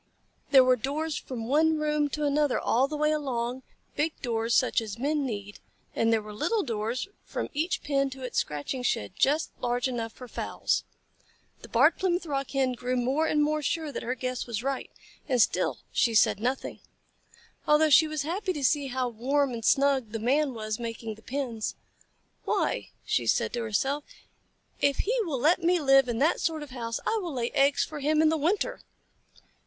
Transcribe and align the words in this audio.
There 0.49 0.63
were 0.63 0.77
doors 0.77 1.15
from 1.15 1.47
one 1.47 1.77
room 1.77 2.09
to 2.09 2.25
another 2.25 2.59
all 2.59 2.87
the 2.87 2.97
way 2.97 3.11
along, 3.11 3.61
big 3.95 4.19
doors 4.23 4.55
such 4.55 4.81
as 4.81 4.97
Men 4.97 5.27
need, 5.27 5.59
and 5.95 6.11
there 6.11 6.23
were 6.23 6.33
little 6.33 6.63
doors 6.63 7.07
from 7.23 7.49
each 7.53 7.83
pen 7.83 8.09
to 8.09 8.23
its 8.23 8.39
scratching 8.39 8.81
shed 8.81 9.13
just 9.15 9.51
large 9.61 9.87
enough 9.87 10.11
for 10.11 10.27
fowls. 10.27 10.83
The 11.61 11.67
Barred 11.69 11.99
Plymouth 11.99 12.25
Rock 12.25 12.49
Hen 12.49 12.71
grew 12.73 12.95
more 12.95 13.27
and 13.27 13.43
more 13.43 13.61
sure 13.61 13.91
that 13.91 14.01
her 14.01 14.15
guess 14.15 14.47
was 14.47 14.63
right, 14.63 14.89
and 15.29 15.39
still 15.39 15.77
she 15.91 16.15
said 16.15 16.39
nothing, 16.39 16.79
although 17.67 17.91
she 17.91 18.07
was 18.07 18.23
happy 18.23 18.53
to 18.53 18.63
see 18.63 18.87
how 18.87 19.07
warm 19.07 19.53
and 19.53 19.63
snug 19.63 20.13
the 20.13 20.17
Man 20.19 20.55
was 20.55 20.79
making 20.79 21.13
the 21.13 21.21
pens. 21.21 21.75
"Why," 22.45 22.89
she 23.05 23.27
said 23.27 23.53
to 23.53 23.61
herself, 23.61 24.03
"if 24.79 24.97
he 25.05 25.15
will 25.25 25.39
let 25.39 25.61
me 25.61 25.79
live 25.79 26.09
in 26.09 26.17
that 26.17 26.41
sort 26.41 26.63
of 26.63 26.71
house 26.71 26.99
I 27.05 27.19
will 27.21 27.35
lay 27.35 27.51
eggs 27.51 27.83
for 27.83 27.99
him 27.99 28.19
in 28.23 28.29
the 28.29 28.35
winter." 28.37 28.81